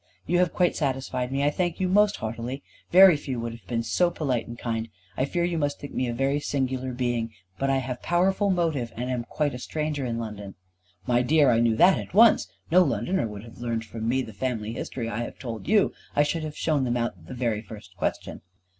"You 0.25 0.39
have 0.39 0.51
quite 0.51 0.75
satisfied 0.75 1.31
me. 1.31 1.43
I 1.43 1.51
thank 1.51 1.79
you 1.79 1.87
most 1.87 2.15
heartily. 2.15 2.63
Very 2.91 3.15
few 3.15 3.39
would 3.39 3.51
have 3.51 3.67
been 3.67 3.83
so 3.83 4.09
polite 4.09 4.47
and 4.47 4.57
kind. 4.57 4.89
I 5.15 5.25
fear 5.25 5.43
you 5.43 5.59
must 5.59 5.79
think 5.79 5.93
me 5.93 6.07
a 6.07 6.11
very 6.15 6.39
singular 6.39 6.91
being. 6.91 7.31
But 7.59 7.69
I 7.69 7.77
have 7.77 8.01
powerful 8.01 8.49
motive, 8.49 8.91
and 8.95 9.11
am 9.11 9.25
quite 9.25 9.53
a 9.53 9.59
stranger 9.59 10.03
in 10.03 10.17
London." 10.17 10.55
"My 11.05 11.21
dear, 11.21 11.51
I 11.51 11.59
knew 11.59 11.75
that 11.75 11.99
at 11.99 12.15
once. 12.15 12.47
No 12.71 12.81
Londoner 12.81 13.27
would 13.27 13.43
have 13.43 13.59
learned 13.59 13.85
from 13.85 14.09
me 14.09 14.23
the 14.23 14.33
family 14.33 14.73
history 14.73 15.07
I 15.07 15.21
have 15.21 15.37
told 15.37 15.67
you. 15.67 15.93
I 16.15 16.23
should 16.23 16.41
have 16.41 16.57
shown 16.57 16.83
them 16.83 16.97
out 16.97 17.13
at 17.19 17.27
the 17.27 17.35
very 17.35 17.61
first 17.61 17.95
question. 17.95 18.41